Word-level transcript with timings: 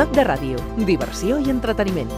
Ciutat 0.00 0.16
de 0.16 0.22
Ràdio, 0.24 0.60
diversió 0.88 1.36
i 1.44 1.50
entreteniment. 1.52 2.08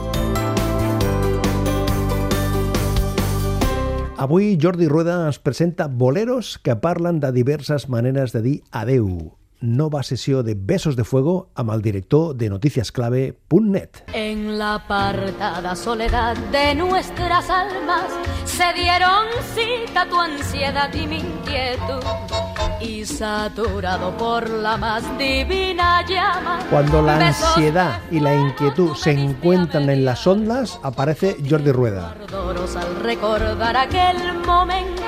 Avui 4.23 4.53
Jordi 4.63 4.87
Rueda 4.87 5.17
ens 5.27 5.41
presenta 5.43 5.89
boleros 5.91 6.61
que 6.63 6.77
parlen 6.79 7.19
de 7.19 7.33
diverses 7.35 7.89
maneres 7.91 8.31
de 8.31 8.45
dir 8.45 8.55
adeu. 8.71 9.33
Nova 9.59 10.05
sessió 10.07 10.45
de 10.47 10.55
Besos 10.55 10.95
de 10.95 11.03
Fuego 11.03 11.51
amb 11.59 11.75
el 11.75 11.83
director 11.83 12.37
de 12.39 12.53
noticiasclave.net. 12.55 14.05
En 14.15 14.61
la 14.61 14.77
apartada 14.77 15.75
soledad 15.75 16.37
de 16.55 16.77
nuestras 16.77 17.51
almas 17.51 18.15
se 18.45 18.71
dieron 18.79 19.27
cita 19.57 20.07
tu 20.09 20.21
ansiedad 20.21 20.95
y 20.95 21.09
mi 21.09 21.19
inquietud. 21.19 22.52
Y 22.83 23.05
saturado 23.05 24.17
por 24.17 24.49
la 24.49 24.77
más 24.77 25.03
divina 25.19 26.05
llama. 26.07 26.59
Cuando 26.71 27.03
la 27.03 27.29
ansiedad 27.29 28.01
y 28.11 28.21
la 28.21 28.35
inquietud 28.35 28.95
se 28.95 29.13
encuentran 29.13 29.89
en 29.89 30.05
las 30.05 30.27
ondas, 30.27 30.79
aparece 30.83 31.37
Jordi 31.49 31.71
Rueda. 31.73 32.11
ardoros 32.11 32.75
al 32.77 32.97
recordar 32.97 33.77
aquel 33.77 34.39
momento 34.47 35.03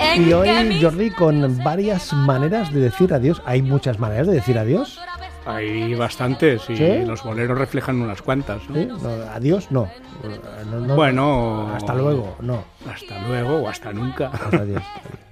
en 0.00 0.28
Y 0.28 0.32
hoy 0.32 0.80
Jordi 0.82 1.10
con 1.10 1.62
varias 1.62 2.12
maneras 2.12 2.72
de 2.72 2.80
decir 2.80 3.14
adiós. 3.14 3.40
Hay 3.44 3.62
muchas 3.62 3.98
maneras 3.98 4.26
de 4.26 4.34
decir 4.34 4.58
adiós. 4.58 4.98
Hay 5.46 5.94
bastantes 5.94 6.68
y 6.68 6.76
¿Sí? 6.76 7.04
los 7.04 7.22
boleros 7.22 7.56
reflejan 7.56 8.00
unas 8.02 8.20
cuantas. 8.20 8.68
¿no? 8.68 8.74
¿Sí? 8.74 8.86
No, 8.86 9.08
adiós, 9.32 9.70
no. 9.70 9.88
No, 10.70 10.80
no. 10.80 10.96
Bueno, 10.96 11.70
Hasta 11.72 11.94
luego, 11.94 12.36
no. 12.40 12.64
Hasta 12.92 13.20
luego 13.28 13.58
o 13.62 13.68
hasta 13.68 13.92
nunca. 13.92 14.32
Adiós. 14.52 14.82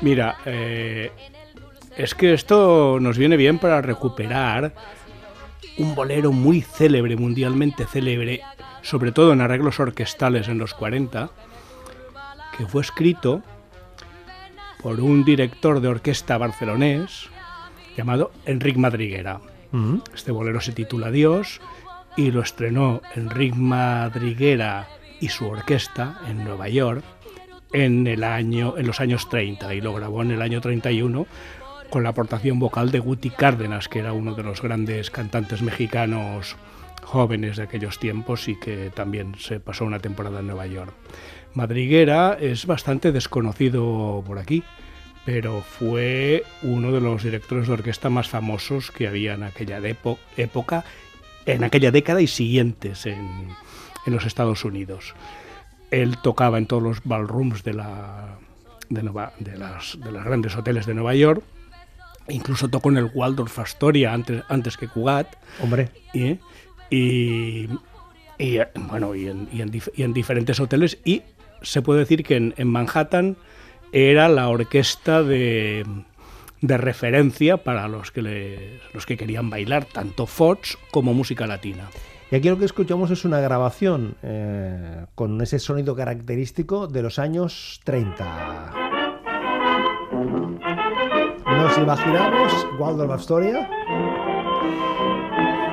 Mira, 0.00 0.36
eh, 0.44 1.10
es 1.96 2.14
que 2.14 2.34
esto 2.34 2.98
nos 3.00 3.16
viene 3.18 3.36
bien 3.36 3.58
para 3.58 3.80
recuperar 3.80 4.74
un 5.78 5.94
bolero 5.94 6.32
muy 6.32 6.60
célebre, 6.60 7.16
mundialmente 7.16 7.86
célebre, 7.86 8.40
sobre 8.82 9.12
todo 9.12 9.32
en 9.32 9.40
arreglos 9.40 9.80
orquestales 9.80 10.48
en 10.48 10.58
los 10.58 10.74
40, 10.74 11.30
que 12.56 12.66
fue 12.66 12.82
escrito 12.82 13.42
por 14.82 15.00
un 15.00 15.24
director 15.24 15.80
de 15.80 15.88
orquesta 15.88 16.38
barcelonés 16.38 17.28
llamado 17.96 18.32
Enric 18.44 18.76
Madriguera. 18.76 19.40
Mm. 19.72 19.98
Este 20.14 20.30
bolero 20.30 20.60
se 20.60 20.72
titula 20.72 21.10
Dios 21.10 21.60
y 22.16 22.30
lo 22.30 22.42
estrenó 22.42 23.00
Enric 23.14 23.54
Madriguera 23.54 24.88
y 25.20 25.28
su 25.28 25.46
orquesta 25.46 26.20
en 26.28 26.44
Nueva 26.44 26.68
York 26.68 27.02
en, 27.74 28.06
el 28.06 28.24
año, 28.24 28.78
en 28.78 28.86
los 28.86 29.00
años 29.00 29.28
30 29.28 29.74
y 29.74 29.80
lo 29.80 29.92
grabó 29.92 30.22
en 30.22 30.30
el 30.30 30.40
año 30.40 30.60
31 30.60 31.26
con 31.90 32.02
la 32.04 32.10
aportación 32.10 32.58
vocal 32.58 32.90
de 32.90 33.00
Guti 33.00 33.30
Cárdenas, 33.30 33.88
que 33.88 33.98
era 33.98 34.12
uno 34.12 34.34
de 34.34 34.42
los 34.42 34.62
grandes 34.62 35.10
cantantes 35.10 35.60
mexicanos 35.60 36.56
jóvenes 37.02 37.56
de 37.56 37.64
aquellos 37.64 37.98
tiempos 37.98 38.48
y 38.48 38.58
que 38.58 38.90
también 38.94 39.34
se 39.38 39.60
pasó 39.60 39.84
una 39.84 39.98
temporada 39.98 40.40
en 40.40 40.46
Nueva 40.46 40.66
York. 40.66 40.92
Madriguera 41.52 42.38
es 42.40 42.64
bastante 42.66 43.12
desconocido 43.12 44.22
por 44.26 44.38
aquí, 44.38 44.62
pero 45.24 45.60
fue 45.60 46.44
uno 46.62 46.92
de 46.92 47.00
los 47.00 47.22
directores 47.22 47.66
de 47.66 47.74
orquesta 47.74 48.08
más 48.08 48.28
famosos 48.28 48.90
que 48.90 49.08
había 49.08 49.34
en 49.34 49.42
aquella 49.42 49.80
época, 50.36 50.84
en 51.44 51.64
aquella 51.64 51.90
década 51.90 52.22
y 52.22 52.26
siguientes 52.28 53.06
en, 53.06 53.48
en 54.06 54.12
los 54.12 54.26
Estados 54.26 54.64
Unidos. 54.64 55.14
Él 56.02 56.18
tocaba 56.18 56.58
en 56.58 56.66
todos 56.66 56.82
los 56.82 57.02
ballrooms 57.04 57.62
de, 57.64 57.74
la, 57.74 58.38
de, 58.88 59.02
Nueva- 59.02 59.32
de 59.38 59.56
las, 59.56 59.98
de 60.00 60.10
los 60.12 60.24
grandes 60.24 60.56
hoteles 60.56 60.86
de 60.86 60.94
Nueva 60.94 61.14
York, 61.14 61.42
incluso 62.28 62.68
tocó 62.68 62.90
en 62.90 62.96
el 62.98 63.10
Waldorf 63.14 63.58
Astoria 63.58 64.12
antes, 64.12 64.42
antes 64.48 64.76
que 64.76 64.88
Cugat, 64.88 65.36
Hombre, 65.62 65.90
y, 66.12 66.38
y, 66.90 67.68
y, 68.38 68.58
bueno, 68.88 69.14
y 69.14 69.28
en, 69.28 69.48
y 69.52 69.60
en 69.60 69.70
dif- 69.70 69.92
y 69.94 70.02
en 70.02 70.12
diferentes 70.12 70.58
hoteles. 70.60 70.98
Y 71.04 71.22
se 71.62 71.82
puede 71.82 72.00
decir 72.00 72.24
que 72.24 72.36
en, 72.36 72.54
en 72.56 72.68
Manhattan 72.68 73.36
era 73.92 74.28
la 74.28 74.48
orquesta 74.48 75.22
de, 75.22 75.84
de 76.60 76.76
referencia 76.78 77.58
para 77.58 77.86
los 77.88 78.10
que, 78.10 78.80
los 78.92 79.06
que 79.06 79.16
querían 79.16 79.50
bailar, 79.50 79.84
tanto 79.84 80.26
Fox 80.26 80.76
como 80.90 81.14
música 81.14 81.46
latina. 81.46 81.88
Y 82.30 82.36
aquí 82.36 82.48
lo 82.48 82.58
que 82.58 82.64
escuchamos 82.64 83.10
es 83.10 83.24
una 83.24 83.40
grabación 83.40 84.16
eh, 84.22 85.06
con 85.14 85.40
ese 85.40 85.58
sonido 85.58 85.94
característico 85.94 86.86
de 86.86 87.02
los 87.02 87.18
años 87.18 87.80
30. 87.84 88.72
Nos 91.46 91.78
imaginamos 91.78 92.66
Waldorf 92.78 93.12
Astoria. 93.12 93.68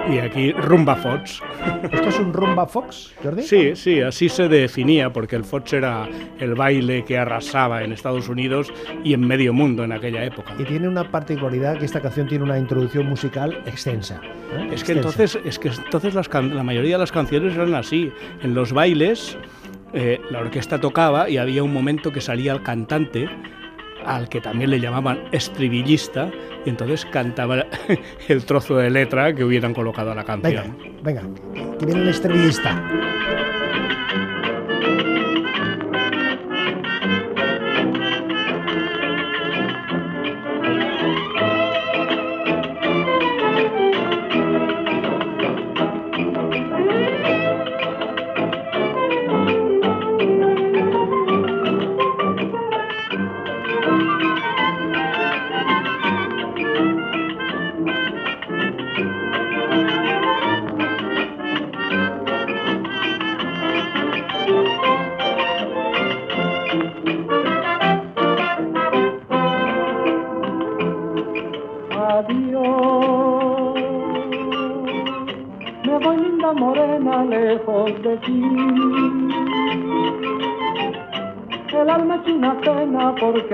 Y 0.10 0.18
aquí 0.18 0.52
Rumba 0.52 0.96
Fox. 0.96 1.42
¿Esto 1.84 2.10
es 2.10 2.20
un 2.20 2.34
rumba 2.34 2.66
fox, 2.66 3.14
Jordi? 3.24 3.44
Sí, 3.44 3.76
sí, 3.76 4.02
así 4.02 4.30
se 4.30 4.48
definía, 4.50 5.14
porque 5.14 5.36
el 5.36 5.44
Fox 5.44 5.74
era 5.74 6.08
el 6.40 6.56
baile 6.56 7.06
que 7.06 7.18
arrasaba 7.18 7.84
en 7.84 7.92
Estados 7.94 8.28
Unidos 8.28 8.74
y 9.04 9.14
en 9.14 9.26
medio 9.26 9.54
mundo 9.54 9.84
en 9.84 9.92
aquella 9.92 10.24
época. 10.26 10.54
Y 10.60 10.64
tiene 10.64 10.88
una 10.88 11.10
particularidad 11.10 11.78
que 11.78 11.86
esta 11.86 12.02
canción 12.02 12.28
tiene 12.28 12.44
una 12.44 12.58
introducción 12.58 13.06
musical 13.08 13.62
extensa. 13.66 14.20
¿eh? 14.58 14.70
Es 14.74 14.84
que 14.84 14.94
Extensa. 14.94 14.94
entonces, 15.34 15.40
es 15.46 15.60
que 15.60 15.70
entonces 15.70 16.14
las 16.14 16.28
can- 16.28 16.56
la 16.56 16.64
mayoría 16.64 16.96
de 16.96 17.00
las 17.00 17.12
canciones 17.12 17.56
eran 17.56 17.74
así. 17.76 18.12
En 18.42 18.54
los 18.54 18.74
bailes, 18.74 19.38
eh, 19.94 20.20
la 20.30 20.40
orquesta 20.40 20.80
tocaba 20.80 21.30
y 21.30 21.38
había 21.38 21.64
un 21.64 21.74
momento 21.74 22.12
que 22.12 22.22
salía 22.22 22.52
el 22.54 22.64
cantante, 22.64 23.30
al 24.06 24.30
que 24.30 24.42
también 24.42 24.70
le 24.70 24.80
llamaban 24.80 25.20
estribillista, 25.32 26.30
y 26.66 26.70
entonces 26.70 27.06
cantaba 27.06 27.66
el 28.28 28.46
trozo 28.46 28.78
de 28.78 28.90
letra 28.90 29.34
que 29.34 29.44
hubieran 29.44 29.74
colocado 29.74 30.12
a 30.12 30.16
la 30.16 30.24
Venga, 30.24 30.64
canción. 30.64 30.78
venga, 31.04 31.22
que 31.80 31.86
viene 31.86 32.02
el 32.02 32.10
estrellista. 32.10 32.82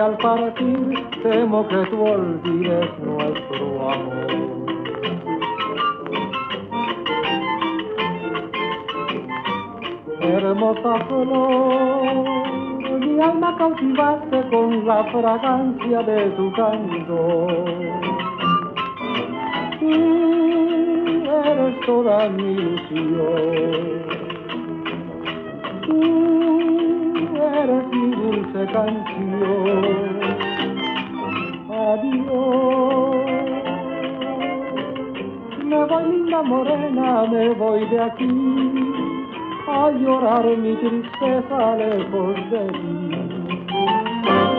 Al 0.07 0.17
partir 0.19 1.05
temo 1.21 1.67
que 1.67 1.85
tú 1.89 2.01
olvides 2.01 2.89
nuestro 2.99 3.89
amor. 3.91 4.27
Hermosa 10.21 10.93
flor, 11.07 12.25
mi 12.99 13.19
alma 13.19 13.57
cautivaste 13.57 14.49
con 14.49 14.87
la 14.87 15.03
fragancia 15.11 16.01
de 16.03 16.29
tu 16.37 16.53
canto. 16.53 17.47
Tú 19.79 19.93
eres 21.51 21.85
toda 21.85 22.29
mi 22.29 22.43
ilusión. 22.53 24.07
Tú 25.85 27.06
eres 27.43 27.87
mi 27.87 28.11
dulce 28.11 28.65
canción. 28.71 30.19
Adiós. 31.69 33.17
Me 35.63 35.85
voy 35.85 36.03
linda 36.11 36.41
morena, 36.43 37.25
me 37.29 37.49
voy 37.53 37.85
de 37.87 38.01
aquí 38.01 38.29
a 39.67 39.91
llorar 39.91 40.45
mi 40.57 40.75
tristeza 40.75 41.75
lejos 41.75 42.35
de 42.51 42.67
ti. 42.67 44.56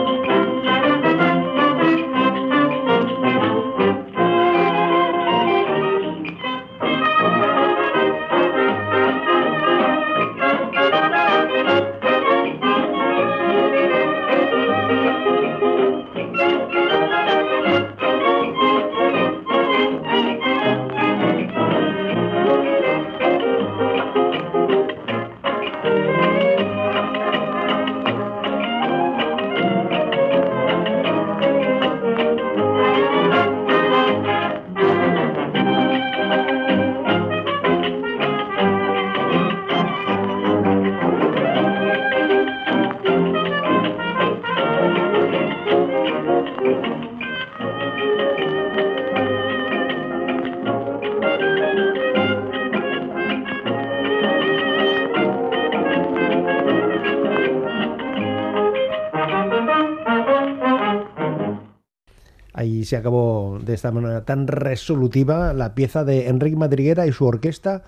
Ahí 62.79 62.85
se 62.85 62.95
acabó 62.95 63.59
de 63.61 63.73
esta 63.73 63.91
manera 63.91 64.23
tan 64.23 64.47
resolutiva 64.47 65.51
la 65.51 65.75
pieza 65.75 66.05
de 66.05 66.29
Enrique 66.29 66.55
Madriguera 66.55 67.05
y 67.07 67.11
su 67.11 67.25
orquesta 67.25 67.83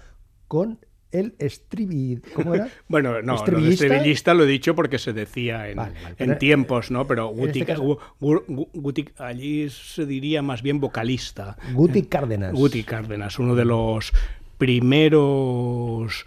con 0.49 0.79
el 1.13 1.33
estribi... 1.39 2.19
¿Cómo 2.35 2.55
era? 2.55 2.67
bueno, 2.89 3.21
no, 3.21 3.35
¿Estribillista? 3.35 3.85
el 3.85 3.91
estribillista 3.93 4.33
lo 4.33 4.43
he 4.43 4.47
dicho 4.47 4.75
porque 4.75 4.99
se 4.99 5.13
decía 5.13 5.69
en, 5.69 5.77
Vale, 5.77 5.93
vale, 6.03 6.15
en 6.19 6.37
tiempos, 6.39 6.91
¿no? 6.91 7.07
Pero 7.07 7.29
Guti, 7.29 7.59
este 7.61 7.65
caso- 7.73 7.83
Gu- 8.19 8.45
Gu- 8.47 8.69
Guti- 8.73 9.11
allí 9.17 9.69
se 9.69 10.05
diría 10.05 10.41
más 10.41 10.61
bien 10.61 10.81
vocalista. 10.81 11.55
Guti 11.73 12.03
Cárdenas. 12.03 12.51
Guti 12.53 12.83
Cárdenas, 12.83 13.39
uno 13.39 13.55
de 13.55 13.63
los 13.63 14.11
primeros 14.57 16.25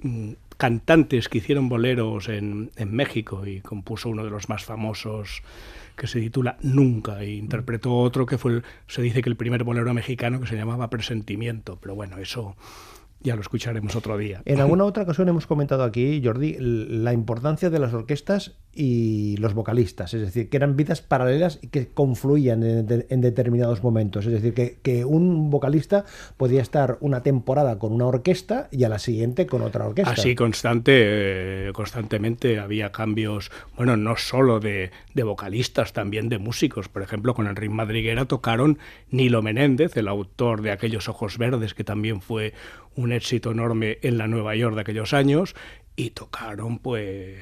mm, 0.00 0.30
cantantes 0.56 1.28
que 1.28 1.38
hicieron 1.38 1.68
boleros 1.68 2.28
en, 2.28 2.70
en 2.76 2.94
México 2.94 3.44
y 3.44 3.60
compuso 3.60 4.08
uno 4.08 4.22
de 4.24 4.30
los 4.30 4.48
más 4.48 4.64
famosos 4.64 5.42
que 5.96 6.06
se 6.06 6.20
titula 6.20 6.56
Nunca 6.62 7.22
e 7.22 7.32
interpretó 7.34 7.94
otro 7.96 8.26
que 8.26 8.38
fue, 8.38 8.52
el- 8.52 8.64
se 8.88 9.02
dice 9.02 9.22
que 9.22 9.28
el 9.30 9.36
primer 9.36 9.64
bolero 9.64 9.92
mexicano 9.94 10.40
que 10.40 10.46
se 10.46 10.56
llamaba 10.56 10.90
Presentimiento, 10.90 11.78
pero 11.80 11.94
bueno, 11.94 12.18
eso 12.18 12.56
ya 13.24 13.34
lo 13.34 13.40
escucharemos 13.40 13.96
otro 13.96 14.16
día. 14.16 14.42
En 14.44 14.60
alguna 14.60 14.84
otra 14.84 15.02
ocasión 15.02 15.28
hemos 15.28 15.46
comentado 15.48 15.82
aquí, 15.82 16.20
Jordi, 16.22 16.56
la 16.60 17.12
importancia 17.12 17.70
de 17.70 17.78
las 17.80 17.92
orquestas 17.94 18.52
y 18.76 19.36
los 19.38 19.54
vocalistas, 19.54 20.12
es 20.14 20.20
decir, 20.20 20.48
que 20.50 20.56
eran 20.56 20.76
vidas 20.76 21.00
paralelas 21.00 21.58
y 21.62 21.68
que 21.68 21.88
confluían 21.88 22.62
en, 22.64 22.86
de- 22.86 23.06
en 23.08 23.20
determinados 23.20 23.82
momentos. 23.82 24.26
Es 24.26 24.32
decir, 24.32 24.52
que, 24.52 24.78
que 24.82 25.04
un 25.04 25.48
vocalista 25.50 26.04
podía 26.36 26.60
estar 26.60 26.98
una 27.00 27.22
temporada 27.22 27.78
con 27.78 27.92
una 27.92 28.06
orquesta 28.06 28.68
y 28.70 28.84
a 28.84 28.88
la 28.88 28.98
siguiente 28.98 29.46
con 29.46 29.62
otra 29.62 29.86
orquesta. 29.86 30.10
Así 30.12 30.34
constante, 30.34 30.92
eh, 30.96 31.72
constantemente 31.72 32.58
había 32.58 32.92
cambios, 32.92 33.50
bueno, 33.76 33.96
no 33.96 34.16
solo 34.16 34.60
de, 34.60 34.90
de 35.14 35.22
vocalistas, 35.22 35.92
también 35.92 36.28
de 36.28 36.38
músicos. 36.38 36.88
Por 36.88 37.02
ejemplo, 37.02 37.32
con 37.34 37.46
Enrique 37.46 37.72
Madriguera 37.72 38.24
tocaron 38.26 38.78
Nilo 39.10 39.40
Menéndez, 39.40 39.96
el 39.96 40.08
autor 40.08 40.60
de 40.62 40.72
Aquellos 40.72 41.08
Ojos 41.08 41.38
Verdes, 41.38 41.74
que 41.74 41.84
también 41.84 42.20
fue 42.20 42.52
un 42.96 43.12
éxito 43.14 43.50
enorme 43.52 43.98
en 44.02 44.18
la 44.18 44.26
Nueva 44.28 44.54
York 44.56 44.74
de 44.74 44.80
aquellos 44.82 45.12
años, 45.14 45.54
y 45.96 46.10
tocaron, 46.10 46.78
pues, 46.78 47.36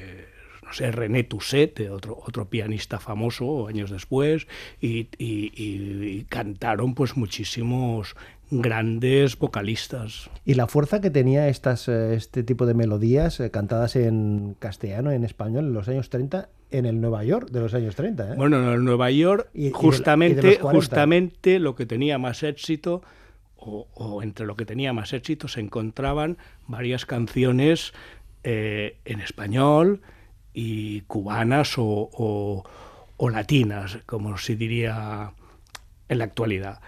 no 0.63 0.73
sé, 0.73 0.91
René 0.93 1.25
Toussaint, 1.25 1.81
otro, 1.91 2.19
otro 2.27 2.49
pianista 2.49 2.99
famoso 3.01 3.67
años 3.67 3.91
después, 3.91 4.47
y, 4.81 5.09
y- 5.19 5.53
y- 5.57 6.05
y 6.19 6.25
cantaron, 6.29 6.95
pues, 6.95 7.17
muchísimos 7.17 8.15
grandes 8.51 9.39
vocalistas. 9.39 10.29
Y 10.45 10.55
la 10.55 10.67
fuerza 10.67 11.01
que 11.01 11.11
tenía 11.11 11.49
estas, 11.49 11.89
eh, 11.89 12.15
este 12.15 12.43
tipo 12.43 12.67
de 12.67 12.75
melodías 12.75 13.41
eh, 13.41 13.51
cantadas 13.51 13.97
en 13.97 14.55
castellano, 14.59 15.11
en 15.11 15.25
español, 15.25 15.65
en 15.67 15.73
los 15.73 15.89
años 15.89 16.11
30, 16.11 16.51
en 16.71 16.85
el 16.85 17.01
Nueva 17.01 17.25
York 17.25 17.51
de 17.51 17.61
los 17.61 17.73
años 17.73 17.95
30. 17.97 18.33
¿eh? 18.33 18.37
Bueno, 18.37 18.75
en 18.75 18.85
Nueva 18.85 19.11
York, 19.11 19.49
Y- 19.55 19.59
y 19.59 19.63
de 19.63 19.69
y 19.69 19.71
de 19.71 19.73
justamente, 19.73 20.43
los 20.43 20.59
40. 20.59 20.71
justamente 20.87 21.59
lo 21.59 21.75
que 21.75 21.87
tenía 21.87 22.19
más 22.19 22.43
éxito, 22.43 23.03
o, 23.65 24.23
entre 24.23 24.47
lo 24.47 24.57
que 24.57 24.65
tenía 24.65 24.93
más 24.93 25.13
éxito, 25.13 25.49
se 25.49 25.61
encontraban 25.61 26.39
varias 26.67 27.07
canciones 27.07 27.93
eh, 28.43 28.99
en 29.05 29.21
español 29.21 30.03
y 30.53 31.03
cubanas 31.03 31.75
o, 31.77 32.65
latinas, 33.19 33.99
como 34.05 34.37
se 34.37 34.57
diría 34.57 35.33
en 36.09 36.19
la 36.19 36.25
actualidad. 36.25 36.81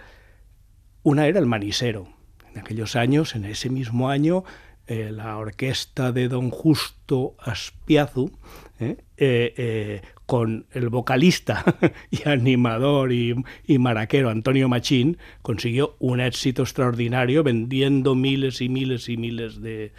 Una 1.01 1.27
era 1.27 1.39
el 1.39 1.45
manisero. 1.45 2.09
En 2.51 2.59
aquellos 2.59 2.95
años, 2.95 3.35
en 3.35 3.45
ese 3.45 3.69
mismo 3.69 4.09
año, 4.09 4.43
eh, 4.87 5.11
la 5.11 5.37
orquesta 5.37 6.11
de 6.11 6.27
don 6.27 6.49
Justo 6.51 7.35
Aspiazu, 7.39 8.31
eh, 8.79 10.01
con 10.25 10.65
el 10.73 10.89
vocalista 10.89 11.63
y 12.11 12.27
animador 12.27 13.11
y, 13.11 13.35
y 13.65 13.77
maraquero 13.77 14.29
Antonio 14.29 14.67
Machín, 14.69 15.17
consiguió 15.41 15.95
un 15.99 16.19
éxito 16.19 16.63
extraordinario 16.63 17.43
vendiendo 17.43 18.15
miles 18.15 18.61
y 18.61 18.69
miles 18.69 19.07
y 19.09 19.17
miles 19.17 19.61
de, 19.61 19.91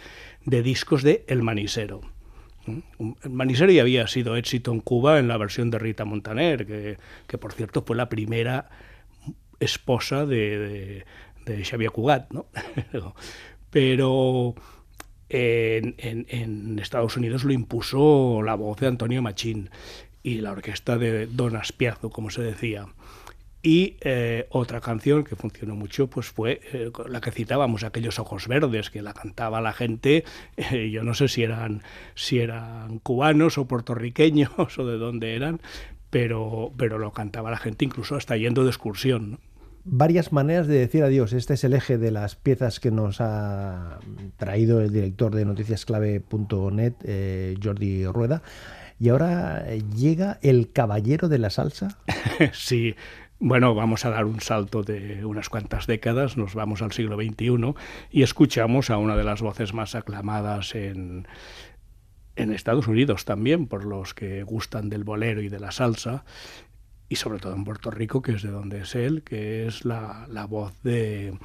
discos 0.45 1.03
de 1.03 1.23
El 1.27 1.43
Manisero. 1.43 2.01
¿Mm? 2.65 3.11
El 3.23 3.29
Manisero 3.29 3.71
ya 3.71 3.81
había 3.81 4.07
sido 4.07 4.35
éxito 4.35 4.71
en 4.73 4.81
Cuba 4.81 5.19
en 5.19 5.27
la 5.29 5.37
versión 5.37 5.71
de 5.71 5.79
Rita 5.79 6.03
Montaner, 6.05 6.65
que, 6.65 6.97
que 7.27 7.37
por 7.37 7.53
cierto 7.53 7.83
fue 7.85 7.95
la 7.95 8.09
primera 8.09 8.69
esposa 9.59 10.25
de, 10.25 11.05
Xavier 11.63 11.91
Cugat, 11.91 12.31
¿no? 12.33 12.47
Pero 13.69 14.55
en, 15.29 15.95
en- 15.97 16.25
en 16.29 16.79
Estados 16.79 17.17
Unidos 17.17 17.43
lo 17.43 17.53
impuso 17.53 18.41
la 18.43 18.55
voz 18.55 18.79
de 18.79 18.87
Antonio 18.87 19.21
Machín 19.21 19.69
y 20.27 20.41
la 20.41 20.51
orquesta 20.51 20.97
de 20.97 21.25
Don 21.25 21.55
Aspiazo, 21.55 22.09
como 22.09 22.29
se 22.29 22.41
decía. 22.41 22.87
Y 23.63 23.95
eh, 24.01 24.45
otra 24.49 24.81
canción 24.81 25.23
que 25.23 25.37
funcionó 25.37 25.73
mucho 25.73 26.09
pues 26.09 26.27
fue 26.27 26.59
eh, 26.73 26.91
la 27.07 27.21
que 27.21 27.31
citábamos, 27.31 27.85
Aquellos 27.85 28.19
Ojos 28.19 28.49
Verdes, 28.49 28.89
que 28.89 29.01
la 29.01 29.13
cantaba 29.13 29.61
la 29.61 29.71
gente, 29.71 30.25
eh, 30.57 30.89
yo 30.91 31.03
no 31.03 31.13
sé 31.13 31.29
si 31.29 31.43
eran, 31.43 31.81
si 32.13 32.39
eran 32.39 32.99
cubanos 32.99 33.57
o 33.57 33.69
puertorriqueños 33.69 34.51
o 34.77 34.85
de 34.85 34.97
dónde 34.97 35.33
eran, 35.33 35.61
pero, 36.09 36.73
pero 36.77 36.97
lo 36.97 37.13
cantaba 37.13 37.49
la 37.49 37.57
gente 37.57 37.85
incluso 37.85 38.17
hasta 38.17 38.35
yendo 38.35 38.65
de 38.65 38.69
excursión. 38.71 39.39
varias 39.85 40.33
maneras 40.33 40.67
de 40.67 40.77
decir 40.79 41.03
adiós. 41.03 41.31
Este 41.31 41.53
es 41.53 41.63
el 41.63 41.73
eje 41.73 41.97
de 41.97 42.11
las 42.11 42.35
piezas 42.35 42.81
que 42.81 42.91
nos 42.91 43.21
ha 43.21 43.99
traído 44.35 44.81
el 44.81 44.91
director 44.91 45.33
de 45.33 45.45
noticiasclave.net, 45.45 46.95
Jordi 47.63 48.05
Rueda. 48.07 48.43
Y 48.99 49.09
ahora 49.09 49.63
eh, 49.67 49.83
llega 49.95 50.39
el 50.41 50.71
caballero 50.71 51.29
de 51.29 51.37
la 51.37 51.49
salsa. 51.49 51.97
sí, 52.53 52.95
bueno, 53.39 53.75
vamos 53.75 54.03
a 54.05 54.09
dar 54.09 54.25
un 54.25 54.41
salto 54.41 54.81
de 54.81 55.23
unas 55.23 55.49
cuantas 55.49 55.85
décadas, 55.85 56.37
nos 56.37 56.55
vamos 56.55 56.81
al 56.81 56.91
siglo 56.91 57.17
XXI 57.17 57.75
y 58.09 58.23
escuchamos 58.23 58.89
a 58.89 58.97
una 58.97 59.15
de 59.15 59.23
las 59.23 59.41
voces 59.41 59.75
más 59.75 59.93
aclamadas 59.93 60.73
en, 60.73 61.27
en 62.35 62.51
Estados 62.51 62.87
Unidos 62.87 63.25
también, 63.25 63.67
por 63.67 63.85
los 63.85 64.15
que 64.15 64.41
gustan 64.41 64.89
del 64.89 65.03
bolero 65.03 65.43
y 65.43 65.49
de 65.49 65.59
la 65.59 65.71
salsa, 65.71 66.25
y 67.09 67.17
sobre 67.17 67.37
todo 67.37 67.53
en 67.53 67.63
Puerto 67.63 67.91
Rico, 67.91 68.23
que 68.23 68.33
es 68.33 68.41
de 68.41 68.49
donde 68.49 68.81
es 68.81 68.95
él, 68.95 69.21
que 69.21 69.67
es 69.67 69.85
la, 69.85 70.25
la 70.29 70.45
voz 70.45 70.73
de 70.81 71.37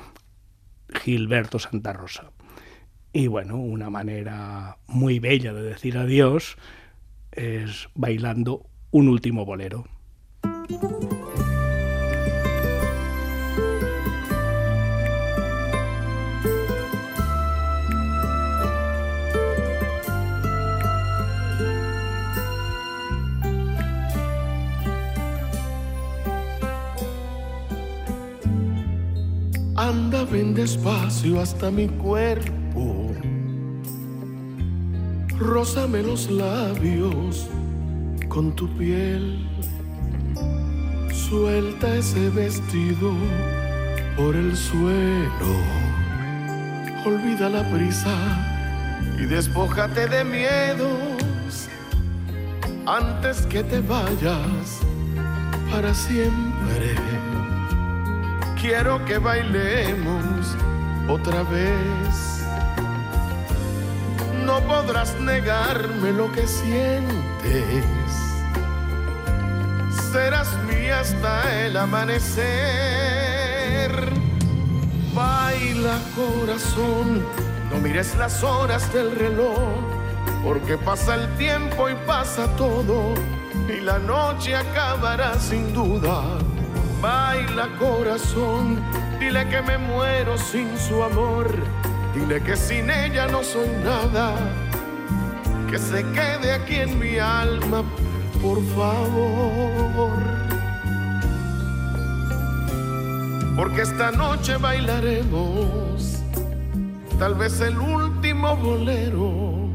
Gilberto 0.89 1.59
Santa 1.59 1.93
Rosa. 1.93 2.31
Y 3.13 3.27
bueno, 3.27 3.57
una 3.57 3.91
manera 3.91 4.79
muy 4.87 5.19
bella 5.19 5.53
de 5.53 5.63
decir 5.63 5.99
adiós 5.99 6.57
es 7.33 7.89
bailando 7.95 8.67
un 8.91 9.09
último 9.09 9.45
bolero. 9.45 9.85
Anda, 29.75 30.25
ven 30.25 30.55
despacio 30.55 31.41
hasta 31.41 31.71
mi 31.71 31.89
cuerpo. 31.89 33.02
Rózame 35.39 36.03
los 36.03 36.31
labios 36.31 37.49
con 38.29 38.55
tu 38.55 38.69
piel. 38.77 39.47
Suelta 41.13 41.95
ese 41.97 42.31
vestido 42.31 43.13
por 44.17 44.37
el 44.37 44.57
suelo. 44.57 45.55
Olvida 47.05 47.49
la 47.49 47.69
prisa 47.71 48.15
y 49.19 49.27
despójate 49.27 50.07
de 50.07 50.25
miedos 50.25 51.69
antes 52.87 53.47
que 53.47 53.63
te 53.63 53.81
vayas 53.81 54.81
para 55.71 55.95
siempre. 55.95 56.95
Quiero 58.61 59.05
que 59.05 59.19
bailemos 59.19 60.57
otra 61.09 61.43
vez. 61.45 62.32
No 64.53 64.61
podrás 64.61 65.19
negarme 65.19 66.13
lo 66.13 66.31
que 66.31 66.47
sientes. 66.47 67.87
Serás 70.13 70.55
mía 70.69 71.01
hasta 71.01 71.65
el 71.65 71.75
amanecer. 71.75 72.43
Baila 75.15 75.99
corazón, 76.15 77.25
no 77.71 77.79
mires 77.79 78.15
las 78.19 78.43
horas 78.43 78.93
del 78.93 79.17
reloj, 79.17 79.57
porque 80.45 80.77
pasa 80.77 81.15
el 81.15 81.35
tiempo 81.39 81.89
y 81.89 81.95
pasa 82.07 82.47
todo, 82.57 83.15
y 83.75 83.81
la 83.81 83.99
noche 84.01 84.55
acabará 84.55 85.41
sin 85.41 85.73
duda. 85.73 86.25
Baila 87.01 87.71
corazón, 87.79 88.85
dile 89.19 89.49
que 89.49 89.63
me 89.63 89.79
muero 89.79 90.37
sin 90.37 90.77
su 90.77 91.03
amor, 91.03 91.49
dile 92.15 92.43
que 92.43 92.57
sin 92.57 92.91
ella 92.91 93.27
no 93.27 93.43
soy 93.43 93.69
nada, 93.85 94.35
que 95.71 95.79
se 95.79 96.03
quede 96.13 96.53
aquí 96.53 96.77
en 96.77 96.99
mi 96.99 97.19
alma, 97.19 97.83
por 98.41 98.63
favor. 98.75 100.43
porque 103.57 103.83
esta 103.83 104.11
noche 104.11 104.57
bailaremos 104.57 106.19
tal 107.19 107.35
vez 107.35 107.61
el 107.61 107.79
último 107.79 108.57
bolero, 108.57 109.69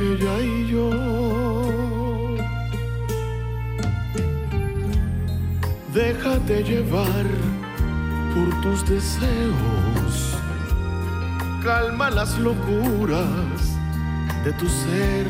ella 0.00 0.40
y 0.40 0.68
yo. 0.70 0.90
Déjate 5.92 6.62
llevar 6.62 7.26
por 8.34 8.60
tus 8.62 8.88
deseos, 8.88 10.31
calma 11.62 12.10
las 12.10 12.38
locuras 12.38 13.60
de 14.44 14.52
tu 14.54 14.68
ser. 14.68 15.26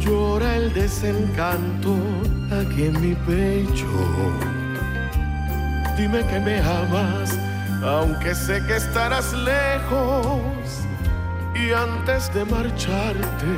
Llora 0.00 0.56
el 0.56 0.72
desencanto 0.72 1.96
aquí 2.60 2.84
en 2.84 3.00
mi 3.00 3.14
pecho. 3.14 3.86
Dime 5.96 6.24
que 6.26 6.40
me 6.40 6.60
amas, 6.60 7.38
aunque 7.82 8.34
sé 8.34 8.62
que 8.66 8.76
estarás 8.76 9.32
lejos. 9.32 10.40
Y 11.54 11.72
antes 11.72 12.32
de 12.32 12.44
marcharte 12.44 13.52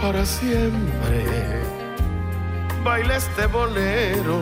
para 0.00 0.26
siempre, 0.26 1.62
baila 2.82 3.16
este 3.16 3.46
bolero 3.46 4.40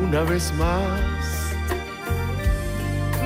una 0.00 0.20
vez 0.22 0.52
más. 0.54 1.11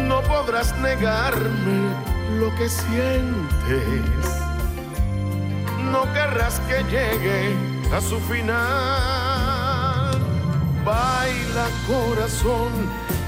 No 0.06 0.22
podrás 0.22 0.76
negarme 0.78 1.90
lo 2.38 2.54
que 2.56 2.68
sientes. 2.68 4.26
No 5.90 6.04
querrás 6.12 6.60
que 6.68 6.82
llegue 6.84 7.56
a 7.94 8.00
su 8.00 8.18
final. 8.20 9.66
Baila 10.84 11.66
corazón, 11.88 12.72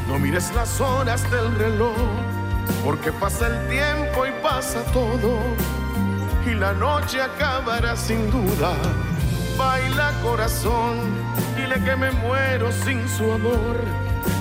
no 0.07 0.19
mires 0.19 0.55
las 0.55 0.81
horas 0.81 1.29
del 1.31 1.55
reloj, 1.57 1.97
porque 2.85 3.11
pasa 3.13 3.49
el 3.49 3.69
tiempo 3.69 4.27
y 4.27 4.31
pasa 4.43 4.85
todo, 4.93 5.41
y 6.47 6.55
la 6.55 6.73
noche 6.73 7.21
acabará 7.21 7.97
sin 7.97 8.31
duda. 8.31 8.75
Baila 9.57 10.13
corazón, 10.23 10.99
dile 11.57 11.83
que 11.83 11.97
me 11.97 12.13
muero 12.13 12.71
sin 12.71 13.09
su 13.09 13.33
amor, 13.33 13.77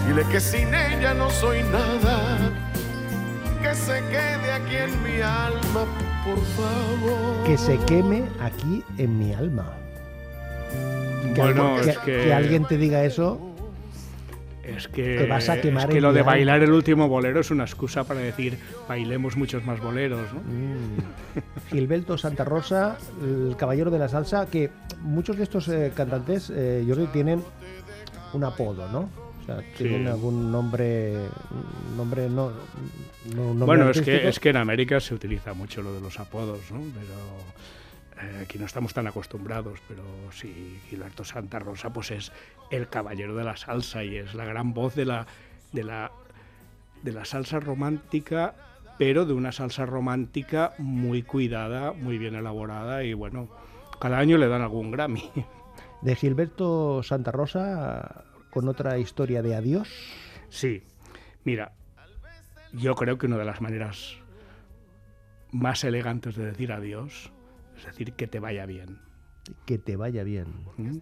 dile 0.08 0.24
que 0.32 0.40
sin 0.40 0.74
ella 0.74 1.14
no 1.14 1.30
soy 1.30 1.62
nada, 1.64 2.38
que 3.62 3.76
se 3.76 4.00
quede 4.10 4.52
aquí 4.52 4.76
en 4.76 5.04
mi 5.04 5.22
alma, 5.22 5.86
por 6.26 6.40
favor. 6.56 7.44
Que 7.46 7.58
se 7.58 7.78
queme 7.86 8.24
aquí 8.40 8.84
en 8.98 9.18
mi 9.20 9.34
alma. 9.34 9.74
Que, 11.34 11.42
Bueno, 11.42 11.76
algo- 11.76 11.80
es 11.90 11.98
que- 12.00 12.24
que 12.24 12.34
alguien 12.34 12.66
te 12.66 12.78
diga 12.78 13.04
eso, 13.04 13.42
Es 14.64 14.90
que, 14.90 15.20
Te 15.20 15.28
vas 15.28 15.48
a 15.48 15.62
quemar 15.62 15.88
es 15.88 15.96
que 15.96 16.02
lo 16.02 16.12
de 16.12 16.24
bailar 16.24 16.62
el 16.62 16.74
último 16.74 17.08
bolero 17.08 17.40
es 17.40 17.52
una 17.52 17.64
excusa 17.64 18.04
para 18.04 18.20
decir 18.20 18.60
bailemos 18.90 19.38
muchos 19.38 19.64
más 19.64 19.80
boleros, 19.80 20.28
¿no? 20.34 20.42
Gilberto 21.70 22.18
Santa 22.18 22.44
Rosa, 22.44 22.98
el 23.24 23.56
caballero 23.58 23.90
de 23.92 24.00
la 24.00 24.10
salsa, 24.10 24.46
que 24.48 24.70
muchos 25.02 25.38
de 25.38 25.44
estos 25.44 25.70
eh, 25.70 25.94
cantantes, 25.96 26.52
eh, 26.54 26.84
Jordi, 26.86 27.08
tienen 27.08 27.42
un 28.34 28.44
apodo, 28.44 28.90
¿no? 28.92 29.10
O 29.48 29.62
sea, 29.62 29.64
tienen 29.78 30.04
Sí. 30.04 30.08
algún 30.10 30.52
nombre, 30.52 31.14
nombre 31.96 32.30
no, 32.30 32.52
no- 33.34 33.42
un 33.52 33.60
nombre 33.60 33.66
Bueno, 33.66 33.90
es 33.90 34.02
que, 34.02 34.28
es 34.28 34.40
que 34.40 34.50
en 34.50 34.58
América 34.58 35.00
se 35.00 35.14
utiliza 35.16 35.54
mucho 35.54 35.82
lo 35.82 35.94
de 35.94 36.02
los 36.02 36.20
apodos, 36.20 36.70
¿no? 36.72 36.80
Pero 36.80 38.28
eh, 38.28 38.42
aquí 38.44 38.58
no 38.60 38.66
estamos 38.66 38.94
tan 38.94 39.08
acostumbrados, 39.08 39.80
pero 39.88 40.04
sí, 40.32 40.80
Gilberto 40.90 41.24
Santa 41.24 41.60
Rosa 41.60 41.92
pues 41.94 42.12
es 42.12 42.32
el 42.72 42.90
caballero 42.90 43.36
de 43.36 43.46
la 43.46 43.56
salsa 43.56 44.04
y 44.04 44.18
es 44.18 44.34
la 44.34 44.44
gran 44.44 44.74
voz 44.74 44.96
de 44.96 45.06
la, 45.06 45.26
de 45.72 45.84
la, 45.84 46.12
de 47.04 47.12
la 47.14 47.24
salsa 47.24 47.60
romántica, 47.62 48.54
pero 48.98 49.26
de 49.26 49.34
una 49.34 49.52
salsa 49.54 49.86
romántica 49.86 50.74
muy 50.78 51.24
cuidada, 51.24 51.94
muy 51.94 52.18
bien 52.18 52.36
elaborada 52.36 53.04
y 53.06 53.14
bueno, 53.14 53.48
cada 54.02 54.18
año 54.18 54.38
le 54.38 54.48
dan 54.50 54.62
algún 54.62 54.92
Grammy. 54.92 55.32
De 56.02 56.16
Gilberto 56.16 57.02
Santa 57.04 57.32
Rosa, 57.32 58.24
con 58.58 58.70
otra 58.70 58.98
historia 58.98 59.44
de 59.44 59.54
adiós. 59.54 59.88
Sí, 60.50 60.82
mira, 61.44 61.74
yo 62.74 62.96
creo 62.96 63.20
que 63.20 63.28
una 63.28 63.38
de 63.38 63.46
las 63.46 63.62
maneras 63.62 64.16
más 65.52 65.84
elegantes 65.84 66.36
de 66.36 66.46
decir 66.48 66.72
adiós 66.72 67.32
es 67.78 67.86
decir 67.86 68.14
que 68.14 68.26
te 68.26 68.40
vaya 68.40 68.66
bien. 68.66 68.98
Que 69.68 69.78
te 69.78 69.96
vaya 69.96 70.24
bien. 70.24 70.48
¿m? 70.80 71.02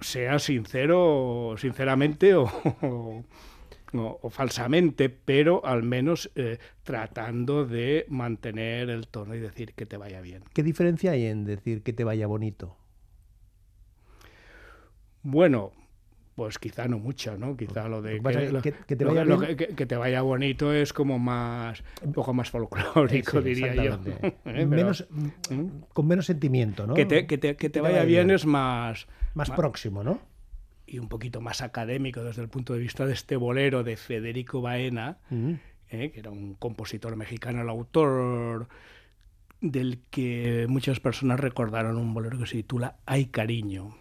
Sea 0.00 0.40
sincero, 0.40 1.54
sinceramente 1.56 2.34
o, 2.34 2.46
o- 2.82 3.24
o 4.20 4.28
falsamente, 4.30 5.08
pero 5.10 5.64
al 5.64 5.84
menos 5.84 6.32
eh, 6.34 6.58
tratando 6.82 7.64
de 7.64 8.06
mantener 8.08 8.90
el 8.90 9.06
tono 9.06 9.36
y 9.36 9.38
decir 9.38 9.72
que 9.74 9.86
te 9.86 9.96
vaya 9.96 10.20
bien. 10.20 10.42
¿Qué 10.52 10.64
diferencia 10.64 11.12
hay 11.12 11.26
en 11.26 11.44
decir 11.44 11.84
que 11.84 11.92
te 11.92 12.02
vaya 12.02 12.26
bonito? 12.26 12.76
Bueno, 15.22 15.72
pues 16.38 16.56
quizá 16.60 16.86
no 16.86 17.00
mucho, 17.00 17.36
¿no? 17.36 17.56
Quizá 17.56 17.88
lo 17.88 18.00
de 18.00 18.20
Lo 18.20 18.62
que 18.62 18.70
te 18.72 19.04
vaya 19.04 19.24
lo 19.24 19.38
bien- 19.38 19.56
que- 19.56 19.74
que 19.74 19.86
te 19.86 19.96
vaya 19.96 20.22
bonito 20.22 20.72
es 20.72 20.92
como 20.92 21.18
más, 21.18 21.82
un 22.00 22.12
poco 22.12 22.32
más 22.32 22.48
folclórico, 22.48 23.42
Sí, 23.42 23.48
diría 23.48 23.74
yo. 23.74 23.98
¿Eh? 24.22 24.36
Pero, 24.44 24.66
Menos, 24.68 25.08
¿Mm? 25.10 25.66
Con 25.92 26.06
menos 26.06 26.26
sentimiento, 26.26 26.86
¿no? 26.86 26.94
que, 26.94 27.06
te, 27.06 27.26
que, 27.26 27.38
te, 27.38 27.56
que 27.56 27.68
te 27.70 27.80
vaya 27.80 28.04
bien 28.04 28.30
es 28.30 28.46
más, 28.46 29.08
Más 29.34 29.50
próximo, 29.50 30.04
¿no? 30.04 30.20
y 30.86 31.00
un 31.00 31.08
poquito 31.08 31.40
más 31.40 31.60
académico 31.60 32.22
desde 32.22 32.40
el 32.42 32.48
punto 32.48 32.72
de 32.72 32.78
vista 32.78 33.04
de 33.04 33.14
este 33.14 33.34
bolero 33.36 33.82
de 33.82 33.96
Federico 33.96 34.60
Baena, 34.62 35.18
Mm. 35.30 35.54
¿eh? 35.90 36.10
que 36.12 36.20
era 36.20 36.30
un 36.30 36.54
compositor 36.54 37.16
mexicano, 37.16 37.62
el 37.62 37.68
autor 37.68 38.68
del 39.60 40.00
que 40.10 40.66
muchas 40.68 41.00
personas 41.00 41.40
recordaron 41.40 41.96
un 41.96 42.14
bolero 42.14 42.38
que 42.38 42.46
se 42.46 42.56
titula 42.56 42.96
Hay 43.06 43.26
cariño. 43.26 43.96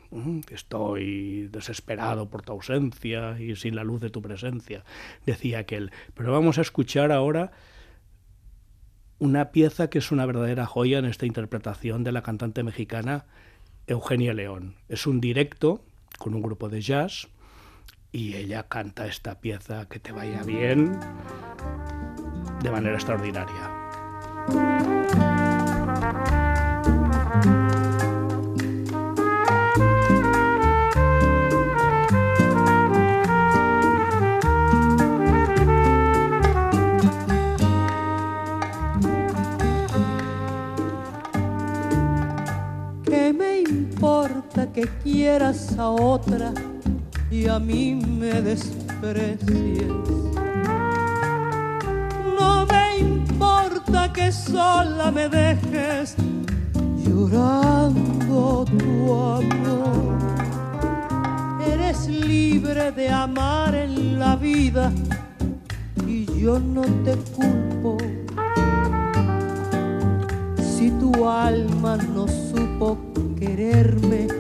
Estoy 0.52 1.48
desesperado 1.48 2.30
por 2.30 2.44
tu 2.44 2.54
ausencia 2.54 3.40
y 3.40 3.56
sin 3.56 3.76
la 3.76 3.84
luz 3.84 4.02
de 4.02 4.10
tu 4.10 4.22
presencia, 4.22 4.84
decía 5.26 5.60
aquel. 5.60 5.92
Pero 6.14 6.32
vamos 6.32 6.58
a 6.58 6.62
escuchar 6.62 7.12
ahora 7.12 7.52
una 9.20 9.52
pieza 9.52 9.90
que 9.90 9.98
es 9.98 10.12
una 10.12 10.26
verdadera 10.26 10.66
joya 10.66 11.00
en 11.00 11.06
esta 11.06 11.26
interpretación 11.26 12.04
de 12.04 12.12
la 12.12 12.22
cantante 12.22 12.64
mexicana 12.64 13.26
Eugenia 13.88 14.34
León. 14.34 14.76
Es 14.90 15.08
un 15.08 15.20
directo 15.20 15.84
con 16.20 16.36
un 16.36 16.42
grupo 16.42 16.70
de 16.70 16.82
jazz 16.82 17.30
y 18.12 18.36
ella 18.36 18.68
canta 18.68 19.08
esta 19.08 19.40
pieza 19.40 19.88
que 19.90 20.00
te 20.00 20.12
vaya 20.12 20.44
bien 20.44 21.00
de 22.62 22.72
manera 22.72 22.96
extraordinaria. 22.96 23.77
Que 44.78 44.88
quieras 45.04 45.76
a 45.80 45.90
otra 45.90 46.54
y 47.32 47.48
a 47.48 47.58
mí 47.58 47.96
me 47.96 48.44
desprecies? 48.44 49.88
No 52.40 52.64
me 52.68 53.00
importa 53.00 54.14
que 54.14 54.32
sola 54.32 55.10
me 55.10 55.30
dejes 55.30 56.16
llorando 57.04 58.66
tu 58.66 59.14
amor. 59.16 60.20
Eres 61.66 62.08
libre 62.08 62.92
de 62.92 63.10
amar 63.10 63.74
en 63.74 64.20
la 64.20 64.36
vida 64.36 64.92
y 66.06 66.24
yo 66.40 66.60
no 66.60 66.84
te 67.04 67.16
culpo 67.36 67.98
si 70.60 70.92
tu 70.92 71.28
alma 71.28 71.98
no 71.98 72.28
supo 72.28 72.96
quererme 73.40 74.37